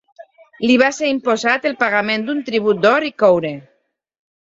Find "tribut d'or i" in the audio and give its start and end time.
2.51-3.17